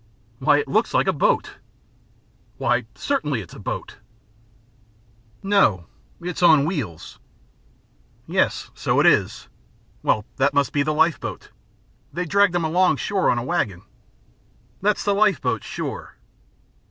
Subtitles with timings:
[0.39, 1.57] "Why it looks like a boat."
[2.57, 3.97] "Why, certainly it's a boat."
[5.43, 5.85] "No,
[6.19, 7.19] it's on wheels."
[8.25, 9.47] "Yes, so it is.
[10.01, 11.51] Well, that must be the life boat.
[12.11, 13.83] They drag them along shore on a wagon."
[14.81, 16.15] "That's the life boat, sure."